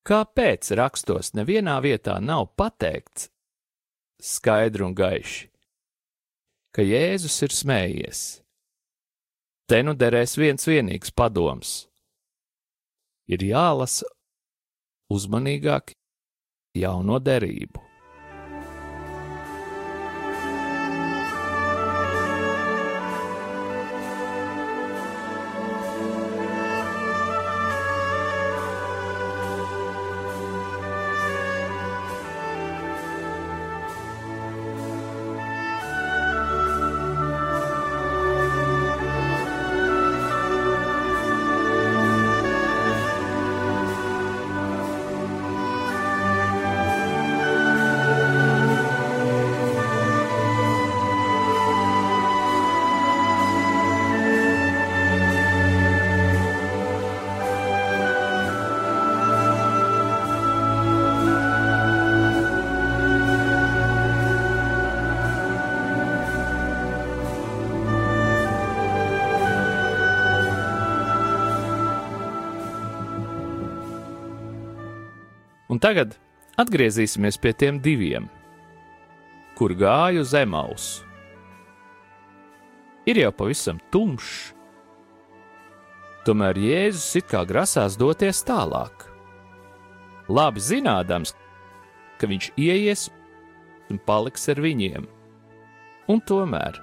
Kāpēc 0.08 0.70
rakstos 0.78 1.34
nevienā 1.34 1.80
vietā 1.84 2.20
nav 2.22 2.52
pateikts 2.60 3.33
skaidri 4.24 4.86
un 4.88 4.96
gaiši, 4.96 5.50
ka 6.74 6.86
Jēzus 6.86 7.36
ir 7.44 7.56
smējies? 7.56 8.22
Te 9.68 9.80
nu 9.84 9.94
derēs 9.96 10.36
viens 10.40 10.68
vienīgs 10.68 11.12
padoms. 11.16 11.88
Ir 13.32 13.44
jālasa 13.48 14.08
uzmanīgāk 15.14 15.94
jauno 16.76 17.20
derību. 17.24 17.93
Un 75.74 75.80
tagad 75.82 76.14
atgriezīsimies 76.62 77.40
pie 77.42 77.50
tiem 77.58 77.80
diviem, 77.82 78.28
kur 79.58 79.74
gāju 79.74 80.22
uz 80.22 80.34
Emausu. 80.38 81.08
Ir 83.10 83.18
jau 83.18 83.32
pavisam 83.34 83.80
tumšs, 83.92 84.52
tomēr 86.28 86.60
Jēzus 86.62 87.18
it 87.20 87.26
kā 87.32 87.42
grasās 87.50 87.98
doties 87.98 88.44
tālāk. 88.46 89.08
Labi 90.30 90.62
zinādams, 90.62 91.34
ka 92.22 92.30
viņš 92.30 92.52
ieies 92.54 93.10
un 93.90 93.98
paliks 94.06 94.46
ar 94.54 94.62
viņiem, 94.62 95.10
un 96.14 96.22
tomēr 96.30 96.78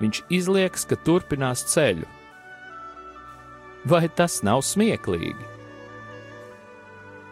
viņš 0.00 0.24
izlieks, 0.32 0.88
ka 0.88 0.96
turpinās 1.04 1.68
ceļu. 1.74 2.08
Vai 3.84 4.06
tas 4.16 4.40
nav 4.46 4.64
smieklīgi? 4.64 5.52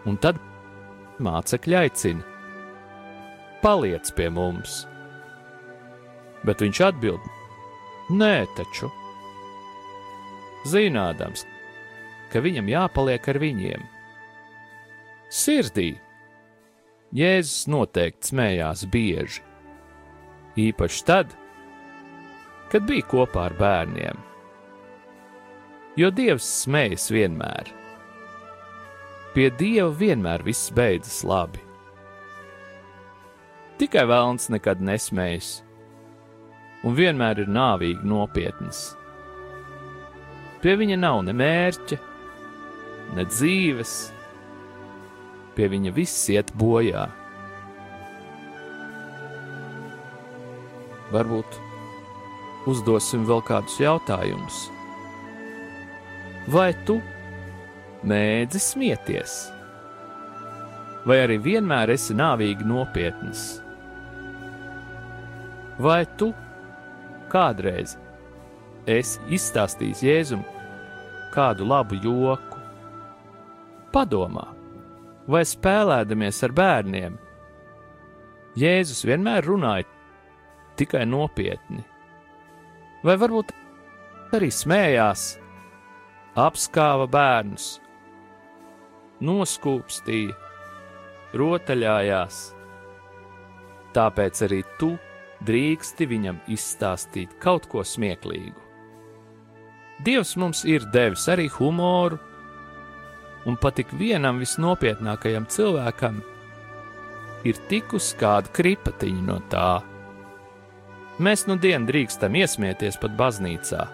Un 0.04 0.20
tad 0.20 0.38
mācekļi 1.22 1.76
aicina: 1.78 2.24
Paliec 3.60 4.10
pie 4.16 4.30
mums! 4.32 4.84
Bet 6.48 6.62
viņš 6.64 6.80
atbild: 6.88 7.24
Nē, 8.10 8.46
taču! 8.56 8.88
Zinādams, 10.68 11.44
ka 12.32 12.42
viņam 12.44 12.68
jāpaliek 12.68 13.28
ar 13.32 13.38
viņiem. 13.40 13.84
Sirdī 15.30 15.92
Jēzus 17.16 17.66
noteikti 17.70 18.30
smējās 18.30 18.84
bieži, 18.90 19.42
īpaši 20.60 21.04
tad, 21.08 21.32
kad 22.70 22.86
bija 22.86 23.08
kopā 23.10 23.48
ar 23.48 23.56
bērniem. 23.58 24.20
Jo 25.98 26.12
Dievs 26.14 26.46
smējas 26.64 27.08
vienmēr 27.10 27.72
Pie 29.30 29.46
Dieva 29.54 29.92
vienmēr 29.94 30.42
viss 30.42 30.72
beidzas 30.74 31.20
labi. 31.22 31.60
Tikai 33.78 34.02
vēlns 34.10 34.48
nekad 34.50 34.82
nesmējas, 34.82 35.50
un 36.82 36.96
vienmēr 36.98 37.44
ir 37.44 37.52
nāvīgi 37.54 38.08
nopietns. 38.10 38.80
Pie 40.60 40.74
viņa 40.76 40.98
nav 41.00 41.22
ne 41.28 41.34
mērķa, 41.38 42.00
ne 43.16 43.24
dzīves, 43.30 43.94
pie 45.54 45.70
viņa 45.72 45.94
viss 45.94 46.26
iet 46.34 46.50
bojā. 46.58 47.06
Varbūt 51.14 51.56
uzdosim 52.70 53.24
vēl 53.30 53.40
kādus 53.46 53.78
jautājumus. 53.80 54.60
Vai 56.50 56.72
tu 56.84 56.98
mēdzi 58.06 58.60
smieties? 58.62 59.34
Vai 61.08 61.22
arī 61.24 61.38
vienmēr 61.40 61.92
esi 61.94 62.14
nāvīgi 62.16 62.66
nopietns? 62.68 63.60
Vai 65.80 66.04
tu 66.20 66.30
kādreiz 67.32 67.96
esi 68.88 69.20
izstāstījis 69.32 70.04
Jēzum 70.04 70.44
kādu 71.34 71.68
labu 71.68 71.96
joku? 72.00 72.60
Padomā, 73.90 74.44
vai 75.26 75.42
spēlēdamies 75.48 76.44
ar 76.46 76.54
bērniem, 76.54 77.16
Jēzus 78.60 79.04
vienmēr 79.08 79.46
runāja 79.46 79.88
tikai 80.78 81.04
nopietni, 81.08 81.82
vai 83.06 83.16
varbūt 83.18 83.52
arī 84.36 84.50
smējās, 84.54 85.24
apskāva 86.38 87.08
bērnus 87.10 87.78
noskūpstīja, 89.24 90.36
rotaļājās. 91.36 92.40
Tāpēc 93.94 94.42
arī 94.46 94.60
tu 94.78 94.94
drīksti 95.46 96.08
viņam 96.10 96.40
izstāstīt 96.52 97.36
kaut 97.42 97.68
ko 97.70 97.84
smieklīgu. 97.86 98.58
Dievs 100.04 100.34
mums 100.40 100.64
ir 100.64 100.86
devis 100.94 101.26
arī 101.28 101.48
humoru, 101.52 102.16
un 103.48 103.56
pat 103.60 103.80
ik 103.82 103.92
vienam 103.96 104.40
visnopietnākajam 104.40 105.46
cilvēkam 105.52 106.20
ir 107.44 107.60
tikus 107.68 108.12
kāda 108.20 108.52
kripatiņa 108.56 109.24
no 109.26 109.38
tā. 109.52 109.80
Mēs 111.20 111.44
nu 111.48 111.58
dienu 111.60 111.88
drīkstam 111.88 112.36
iesmieties 112.40 112.96
pat 113.00 113.16
baznīcā. 113.16 113.84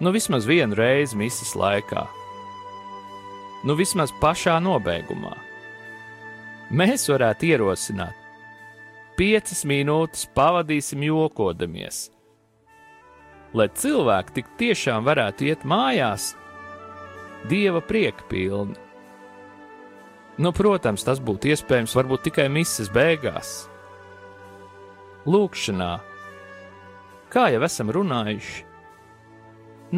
Nu 0.00 0.14
vismaz 0.14 0.46
vienu 0.46 0.78
reizi 0.78 1.18
misijas 1.18 1.56
laikā 1.58 2.06
nu 3.64 3.76
vismaz 3.76 4.12
pašā 4.20 4.56
nobeigumā. 4.62 5.34
Mēs 6.70 7.08
varētu 7.10 7.48
ierosināt, 7.50 8.14
piecas 9.18 9.64
minūtes 9.68 10.28
pavadīsim 10.36 11.02
jokodamies, 11.08 12.04
lai 13.52 13.66
cilvēki 13.74 14.36
tik 14.38 14.52
tiešām 14.60 15.04
varētu 15.08 15.50
iet 15.50 15.66
mājās, 15.66 16.30
dieva 17.50 17.82
prieka 17.82 18.24
pilni. 18.30 18.78
Nu, 20.40 20.54
protams, 20.56 21.04
tas 21.04 21.20
būtu 21.20 21.50
iespējams 21.52 21.92
varbūt 21.98 22.30
tikai 22.30 22.46
misijas 22.48 22.88
beigās. 22.94 23.50
Lūkšanā, 25.28 25.90
kā 27.28 27.50
jau 27.52 27.60
esam 27.66 27.90
runājuši, 27.92 28.62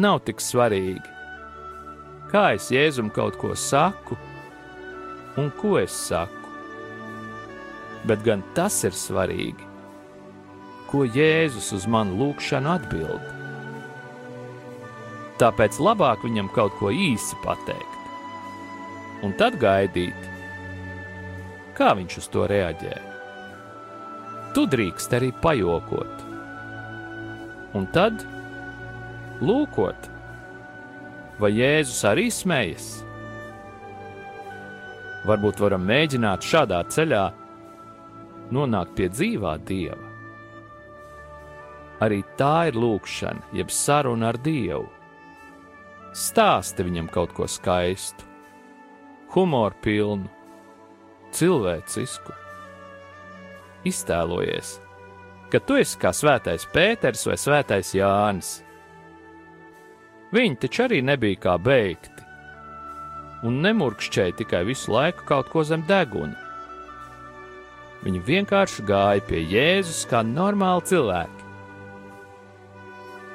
nav 0.03 0.19
tik 0.27 0.43
svarīgi, 0.43 1.05
kā 2.33 2.47
es 2.57 2.71
Jēzum 2.73 3.11
kaut 3.13 3.37
ko 3.37 3.53
saku 3.53 4.17
un 5.37 5.51
ko 5.59 5.77
es 5.81 5.93
saku. 5.93 6.49
Bet 8.09 8.25
gan 8.25 8.41
tas 8.57 8.81
ir 8.83 8.97
svarīgi, 8.97 9.69
ko 10.89 11.05
Jēzus 11.05 11.71
uz 11.77 11.87
manu 11.87 12.17
lūgšanu 12.19 12.73
atbild. 12.73 13.29
Tāpēc 15.39 15.79
labāk 15.81 16.25
viņam 16.25 16.51
kaut 16.53 16.75
ko 16.81 16.91
īsi 16.93 17.37
pateikt, 17.45 18.11
un 19.25 19.33
tad 19.39 19.55
gaidīt, 19.61 20.27
kā 21.77 21.93
viņš 21.97 22.19
uz 22.21 22.29
to 22.35 22.45
reaģē. 22.51 22.99
Tu 24.53 24.67
drīkst 24.69 25.15
arī 25.17 25.31
pajokot, 25.41 26.29
Un 27.73 27.87
tad, 27.89 28.19
lūkot, 29.41 30.12
vai 31.41 31.51
Jēzus 31.57 32.03
arī 32.09 32.27
smējas? 32.33 32.89
Varbūt 35.23 35.61
varam 35.63 35.85
mēģināt 35.87 36.43
šādā 36.43 36.81
ceļā 36.91 37.23
nonākt 38.53 38.97
pie 38.97 39.07
dzīvā 39.11 39.53
dieva. 39.67 40.01
Arī 42.03 42.19
tā 42.35 42.67
ir 42.67 42.75
lūkšana, 42.75 43.53
jeb 43.55 43.71
saruna 43.71 44.33
ar 44.33 44.39
Dievu. 44.43 44.89
Stāsti 46.13 46.83
viņam 46.85 47.07
kaut 47.13 47.31
ko 47.37 47.47
skaistu, 47.49 48.25
humoru 49.33 49.77
pilnu, 49.81 50.27
cilvēcisku. 51.33 52.35
Iztēlojies, 53.87 54.75
ka 55.51 55.61
tu 55.63 55.79
esi 55.79 55.97
kā 55.99 56.11
svētais 56.15 56.67
Pēters 56.75 57.25
vai 57.29 57.39
svētais 57.39 57.95
Jānis. 57.97 58.51
Viņi 60.33 60.57
taču 60.63 60.87
arī 60.87 61.01
nebija 61.05 61.37
kā 61.43 61.57
beigti, 61.61 62.23
un 63.45 63.59
nemurkšķēja 63.61 64.39
tikai 64.39 64.63
visu 64.65 64.93
laiku 64.95 65.27
kaut 65.29 65.51
ko 65.53 65.61
zem 65.67 65.83
deguna. 65.85 66.33
Viņi 68.03 68.21
vienkārši 68.27 68.83
gāja 68.87 69.21
pie 69.27 69.43
Jēzus 69.47 70.07
kā 70.09 70.23
normāli 70.25 70.87
cilvēki. 70.89 71.45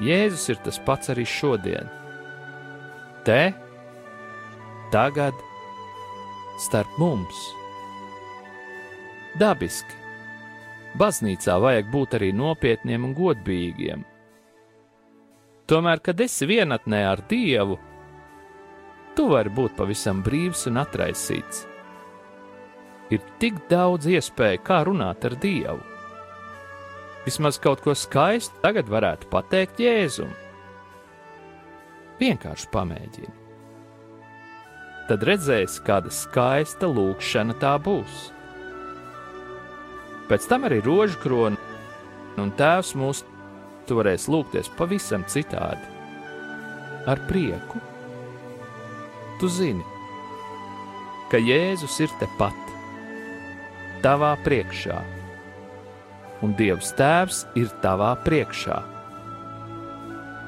Jēzus 0.09 0.49
ir 0.53 0.59
tas 0.67 0.81
pats 0.85 1.15
arī 1.15 1.25
šodien. 1.27 1.89
Te, 3.25 3.41
tagad, 4.93 5.39
starp 6.67 6.99
mums. 6.99 7.47
Dabiski. 9.39 9.95
Baznīcā 10.99 11.59
vajag 11.63 11.91
būt 11.95 12.19
arī 12.19 12.35
nopietniem 12.35 13.05
un 13.07 13.15
godīgiem. 13.15 14.07
Tomēr, 15.69 16.01
kad 16.01 16.21
esi 16.25 16.49
vienatnē 16.49 17.03
ar 17.11 17.21
Dievu, 17.29 17.77
tu 19.17 19.29
vari 19.35 19.53
būt 19.53 19.77
pavisam 19.77 20.23
brīvs 20.25 20.65
un 20.71 20.81
atraisīts. 20.81 21.67
Ir 23.13 23.23
tik 23.41 23.61
daudz 23.69 24.09
iespēju, 24.09 24.65
kā 24.65 24.83
runāt 24.89 25.25
ar 25.29 25.37
Dievu 25.41 25.85
vismaz 27.29 27.59
kaut 27.61 27.83
ko 27.85 27.93
skaistu 27.93 28.57
tagad 28.63 28.89
varētu 28.89 29.29
pateikt 29.29 29.81
Jēzum. 29.83 30.31
Vienkārši 32.19 32.71
pamēģini. 32.73 33.35
Tad 35.09 35.25
redzēsi, 35.29 35.83
kāda 35.85 36.13
skaista 36.13 36.89
lūkšana 36.89 37.57
tā 37.61 37.75
būs. 37.85 38.23
Pēc 40.29 40.49
tam 40.49 40.65
arī 40.69 40.81
rožu 40.85 41.21
krona 41.21 42.41
un 42.41 42.53
tēvs 42.57 42.95
mūs 42.97 43.23
tu 43.89 43.99
varēsi 43.99 44.33
lūgties 44.33 44.71
pavisam 44.79 45.25
citādi. 45.31 45.95
Ar 47.09 47.21
prieku. 47.29 47.81
Tu 49.41 49.49
zini, 49.49 49.85
ka 51.33 51.41
Jēzus 51.41 52.01
ir 52.05 52.13
tepat, 52.21 52.75
tavā 54.05 54.35
priekšā 54.45 54.99
un 56.43 56.55
Dievs 56.59 56.93
Tēvs 56.99 57.43
ir 57.59 57.71
tavā 57.83 58.13
priekšā. 58.25 58.79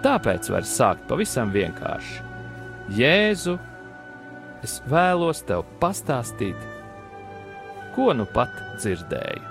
Tāpēc 0.04 0.48
var 0.52 0.66
sākt 0.68 1.06
pavisam 1.10 1.52
vienkārši. 1.54 2.22
Jēzu, 2.96 3.56
es 4.64 4.78
vēlos 4.90 5.44
tev 5.46 5.66
pastāstīt, 5.82 6.58
ko 7.94 8.10
nu 8.16 8.26
pat 8.34 8.54
dzirdēju. 8.78 9.49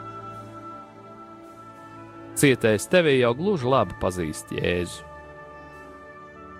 Cietējs 2.39 2.85
tevi 2.87 3.17
jau 3.19 3.33
gluži 3.35 3.67
labi 3.67 3.97
pazīst 3.99 4.53
Jēzu. 4.55 5.03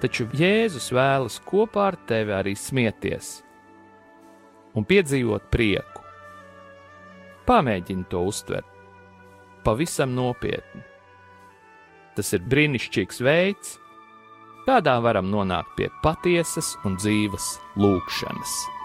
Taču 0.03 0.25
Jēzus 0.35 0.89
vēlas 0.95 1.37
kopā 1.47 1.85
ar 1.93 1.97
tevi 2.07 2.35
arī 2.35 2.55
smieties 2.55 3.37
un 4.75 4.83
piedzīvot 4.87 5.47
prieku. 5.51 6.03
Pamēģini 7.47 8.05
to 8.11 8.25
uztvert 8.27 8.67
pavisam 9.63 10.11
nopietni. 10.17 10.83
Tas 12.17 12.33
ir 12.35 12.43
brīnišķīgs 12.51 13.21
veids, 13.23 13.77
kādā 14.67 14.97
varam 15.03 15.31
nonākt 15.31 15.77
pie 15.77 15.87
patiesas 16.03 16.73
un 16.83 16.99
dzīves 16.99 17.53
lūkšanas. 17.79 18.78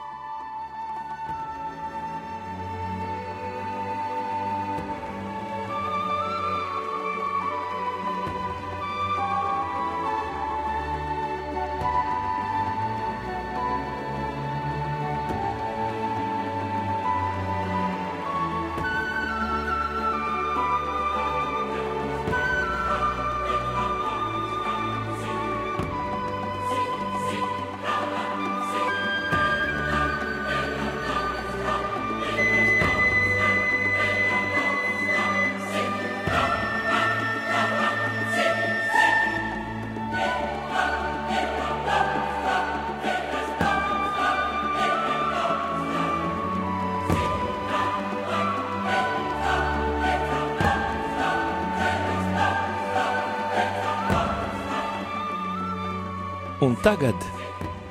Un 56.64 56.77
tagad 56.81 57.18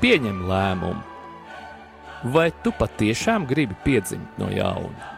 pieņem 0.02 0.40
lēmumu. 0.50 1.02
Vai 2.34 2.48
tu 2.64 2.72
patiešām 2.74 3.46
gribi 3.46 3.76
piedzimt 3.84 4.40
no 4.42 4.48
jauna? 4.50 5.12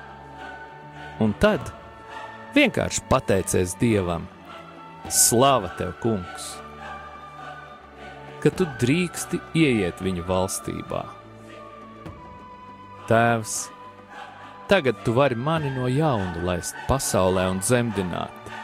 Un 1.23 1.31
tad 1.39 1.69
vienkārši 2.57 3.05
pateicies 3.07 3.77
Dievam, 3.79 4.25
Slava 5.07 5.69
tev, 5.77 5.93
Kungs, 6.03 6.49
ka 8.43 8.51
tu 8.51 8.67
drīksti 8.81 9.39
ieiet 9.55 10.03
viņa 10.03 10.27
valstībā. 10.27 11.03
Tēvs, 13.07 13.57
tagad 14.67 14.99
tu 15.05 15.15
vari 15.15 15.37
mani 15.39 15.71
no 15.77 15.87
jauna 15.87 16.43
laist 16.43 16.75
pasaulē 16.89 17.45
un 17.53 17.63
dzemdināt. 17.63 18.55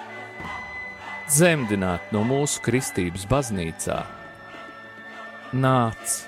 Dzemdināt 1.29 2.11
no 2.11 2.25
mūsu 2.27 2.65
kristības 2.65 3.29
baznīcā 3.29 4.01
nāc, 5.53 6.27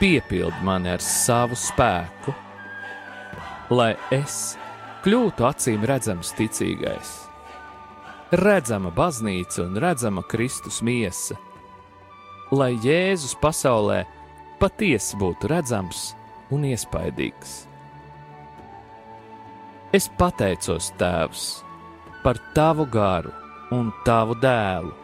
piepild 0.00 0.54
mani 0.64 0.92
ar 0.94 1.02
savu 1.04 1.56
spēku, 1.58 2.32
lai 3.72 3.92
es 4.12 4.56
kļūtu 5.04 5.44
acīm 5.46 5.84
redzams 5.88 6.32
ticīgais, 6.38 7.12
redzama 8.40 8.92
baznīca 8.94 9.66
un 9.66 9.76
redzama 9.82 10.24
Kristus 10.24 10.80
miesa, 10.84 11.36
lai 12.52 12.72
Jēzus 12.80 13.36
pasaulē 13.40 14.02
patiesi 14.60 15.18
būtu 15.20 15.52
redzams 15.52 16.12
un 16.52 16.64
iespaidīgs. 16.68 17.54
Es 19.92 20.08
pateicos, 20.16 20.88
Tēvs, 20.96 21.46
par 22.24 22.40
Tavu 22.56 22.86
garu 22.88 23.34
un 23.76 23.92
Tavu 24.06 24.38
dēlu 24.40 25.01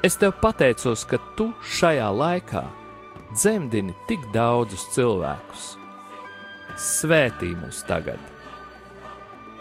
Es 0.00 0.14
tev 0.16 0.32
pateicos, 0.40 1.02
ka 1.04 1.18
tu 1.36 1.50
šajā 1.76 2.06
laikā 2.16 2.62
dzemdini 3.34 3.92
tik 4.08 4.22
daudzus 4.32 4.86
cilvēkus. 4.94 5.66
Svētī 6.80 7.50
mūs 7.52 7.82
tagad! 7.84 8.22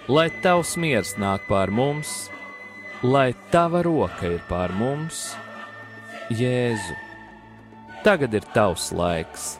Lai 0.08 0.30
tavs 0.40 0.78
miers 0.80 1.12
nāk 1.20 1.44
pār 1.50 1.74
mums, 1.76 2.30
lai 3.04 3.34
tava 3.52 3.84
roka 3.84 4.32
ir 4.32 4.40
pār 4.48 4.72
mums, 4.80 5.34
Jēzu! 6.32 6.96
Tagad 8.08 8.40
ir 8.40 8.48
tavs 8.56 8.94
laiks! 8.96 9.52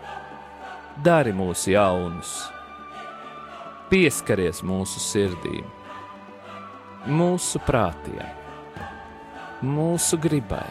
Dari 1.04 1.36
mūs 1.36 1.68
jaunus! 1.68 2.38
Pieskaries 3.92 4.64
mūsu 4.64 5.04
sirdīm, 5.04 5.68
mūsu 7.20 7.60
prātiem! 7.68 8.39
Mūsu 9.60 10.16
gribai, 10.22 10.68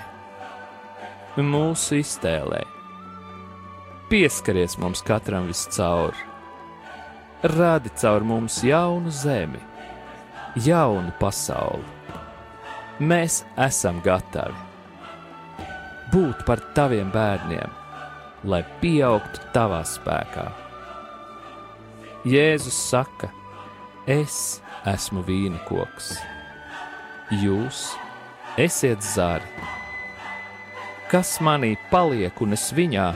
mūsu 1.36 1.98
iztēlē. 2.00 2.62
Pieskaries 4.08 4.78
mums 4.80 5.02
katram 5.04 5.50
viscaur, 5.50 6.16
radi 7.44 7.92
caur 8.00 8.24
mums 8.24 8.62
jaunu 8.64 9.12
zemi, 9.12 9.60
jaunu 10.56 11.12
pasauli. 11.20 11.84
mēs 12.98 13.44
esam 13.56 14.00
gatavi 14.02 14.56
būt 16.10 16.44
par 16.46 16.58
taviem 16.74 17.12
bērniem, 17.12 17.70
lai 18.44 18.64
pieaugtu 18.80 19.40
tavā 19.52 19.84
spēkā. 19.84 20.48
Jēzus 22.24 22.74
saka, 22.88 23.28
es 24.06 24.60
esmu 24.88 25.22
vīna 25.22 25.60
koks, 25.68 26.16
jūs 27.44 27.92
esiet 28.58 29.02
zari. 29.02 29.46
Kas 31.08 31.38
manī 31.40 31.76
paliek 31.92 32.42
un 32.44 32.52
es 32.56 32.68
viņā, 32.74 33.08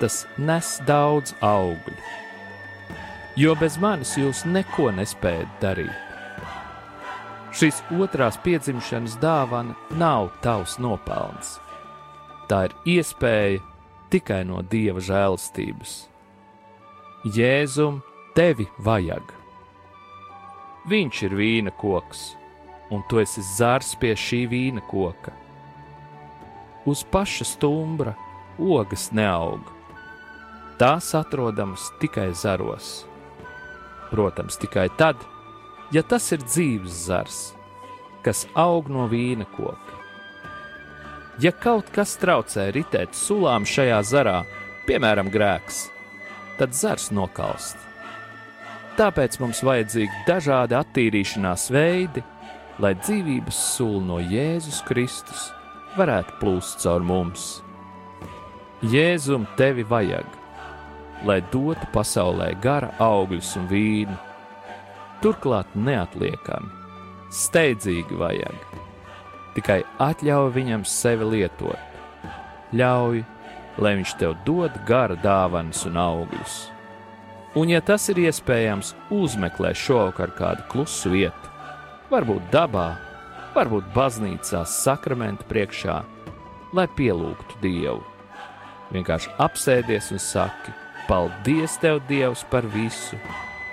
tas 0.00 0.22
nes 0.38 0.76
daudz 0.86 1.34
augļu. 1.44 1.96
Jo 3.36 3.52
bez 3.60 3.76
manis 3.82 4.14
jūs 4.16 4.46
neko 4.48 4.88
nespējat 4.96 5.58
darīt. 5.60 6.02
Šīs 7.56 7.82
otrās 7.96 8.38
piedzimšanas 8.44 9.18
dāvana 9.20 9.76
nav 10.00 10.30
tavs 10.44 10.78
nopelns. 10.80 11.56
Tā 12.48 12.66
ir 12.68 12.74
iespēja 12.96 13.62
tikai 14.12 14.42
no 14.48 14.62
dieva 14.62 15.02
žēlastības. 15.02 15.98
Jēzum, 17.36 18.02
tevi 18.36 18.68
vajag. 18.78 19.32
Viņš 20.86 21.22
ir 21.26 21.36
vīna 21.36 21.72
koks, 21.80 22.28
un 22.90 23.02
tu 23.08 23.20
esi 23.20 23.42
zars 23.42 23.94
pie 24.00 24.14
šī 24.18 24.44
vīna 24.50 24.82
koka. 24.90 25.34
Uz 26.86 27.02
paša 27.10 27.46
stumbra 27.48 28.14
ogas 28.58 29.10
neaug. 29.12 29.62
Tās 30.78 31.10
atrodamas 31.16 31.88
tikai 32.00 32.30
zaros. 32.34 33.06
Protams, 34.10 34.58
tikai 34.60 34.86
tad, 34.98 35.18
ja 35.92 36.02
tas 36.06 36.30
ir 36.32 36.44
dzīves 36.44 37.06
zars, 37.08 37.40
kas 38.22 38.44
aug 38.54 38.90
no 38.92 39.08
vīna 39.10 39.48
koka. 39.56 39.96
Ja 41.42 41.52
kaut 41.52 41.90
kas 41.92 42.14
traucē 42.20 42.70
ritēt 42.72 43.16
sulām 43.16 43.66
šajā 43.68 43.98
zarā, 44.08 44.38
piemēram, 44.86 45.28
grēks, 45.32 45.88
tad 46.56 46.72
zars 46.76 47.10
nokalst. 47.12 47.76
Tāpēc 48.96 49.36
mums 49.42 49.60
vajadzīgi 49.66 50.22
dažādi 50.24 50.78
attīrīšanās 50.78 51.66
veidi, 51.74 52.22
lai 52.82 52.92
dzīvības 53.00 53.58
sula 53.76 54.02
no 54.04 54.18
Jēzus 54.20 54.82
Kristus 54.86 55.50
varētu 55.96 56.36
plūst 56.40 56.82
caur 56.84 57.04
mums. 57.04 57.46
Jēzum 58.84 59.46
tevi 59.56 59.86
vajag, 59.88 60.26
lai 61.24 61.38
dotu 61.52 61.88
pasaulē 61.94 62.50
gara 62.60 62.90
augļus 63.00 63.54
un 63.60 63.70
vīnu, 63.70 64.16
turklāt 65.24 65.72
neatliekami, 65.72 66.68
steidzīgi 67.32 68.20
vajag. 68.20 68.76
Tikai 69.56 69.80
atļauj 70.04 70.52
viņam 70.52 70.84
sevi 70.84 71.30
lietot, 71.32 71.80
ļauj, 72.76 73.24
lai 73.80 73.96
viņš 73.96 74.16
tev 74.20 74.36
dod 74.44 74.76
gara 74.88 75.16
dāvanas 75.24 75.86
un 75.88 75.96
augļus. 76.00 76.56
Un, 77.56 77.70
ja 77.72 77.80
tas 77.80 78.04
ir 78.12 78.20
iespējams, 78.26 78.92
uzmeklē 79.16 79.72
šovakar 79.72 80.36
kādu 80.36 80.66
klusu 80.68 81.14
vietu, 81.14 81.55
varbūt 82.10 82.50
dabā, 82.52 82.88
varbūt 83.54 83.92
baznīcā, 83.94 84.64
sakramenta 84.68 85.46
priekšā, 85.50 86.00
lai 86.76 86.88
pielūgtu 86.98 87.62
Dievu. 87.62 88.02
Vienkārši 88.94 89.32
apsēdies 89.42 90.12
un 90.14 90.22
saki: 90.22 90.74
Paldies, 91.06 91.78
Tev, 91.82 92.02
Dievs, 92.10 92.44
par 92.50 92.66
visu, 92.74 93.18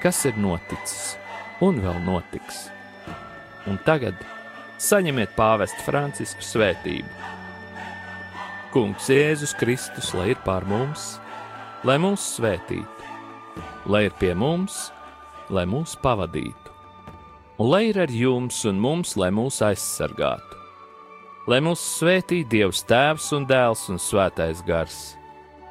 kas 0.02 0.26
ir 0.30 0.40
noticis! 0.42 1.14
un 1.64 1.80
vēl 1.84 2.00
notiks. 2.04 2.68
Un 3.70 3.78
tagad 3.86 4.18
saņemiet 4.82 5.36
pāvesta 5.38 5.86
Francisku 5.86 6.44
svētību. 6.44 7.08
Kungs 8.74 9.08
Jēzus 9.12 9.54
Kristus, 9.60 10.12
lai 10.18 10.32
ir 10.34 10.42
pār 10.44 10.66
mums, 10.68 11.14
lai 11.86 12.00
mūs 12.02 12.26
svētītu, 12.40 13.12
lai 13.86 14.08
ir 14.10 14.18
pie 14.20 14.34
mums, 14.36 14.88
lai 15.54 15.68
mūs 15.70 15.94
pavadītu, 16.02 16.73
lai 17.64 17.88
ir 17.90 17.98
ar 18.02 18.12
jums 18.12 18.58
un 18.68 18.80
mums, 18.84 19.14
lai 19.16 19.30
mūs 19.32 19.62
aizsargātu, 19.64 20.58
lai 21.48 21.62
mūs 21.64 21.80
svētī 21.96 22.42
Dievs 22.44 22.84
Tēvs 22.90 23.30
un 23.38 23.46
Dēls 23.48 23.86
un 23.94 24.02
Svētais 24.04 24.60
Gars, 24.68 25.16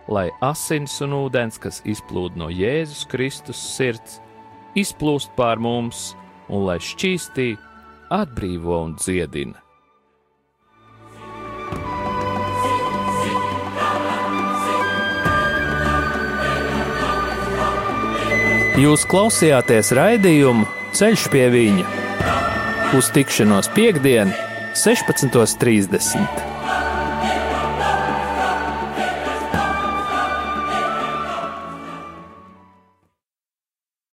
lai 0.09 0.31
asins 0.41 0.95
un 1.05 1.13
ūdens, 1.19 1.61
kas 1.61 1.83
izplūd 1.85 2.39
no 2.41 2.49
Jēzus 2.49 3.05
Kristus 3.13 3.61
sirds, 3.77 4.23
izplūst 4.73 5.37
pār 5.37 5.61
mums 5.61 6.15
un 6.49 6.65
lai 6.71 6.79
šķīstī, 6.81 7.53
atbrīvo 8.09 8.81
un 8.87 8.97
dziedina. 8.97 9.59
Jūs 18.81 19.05
klausījāties 19.05 19.93
raidījumu 19.93 20.82
Ceļš 20.93 21.23
pie 21.33 21.47
viņa 21.49 21.85
uz 22.99 23.09
tikšanos 23.17 23.73
piekdien, 23.73 24.35
16.30. 24.77 26.52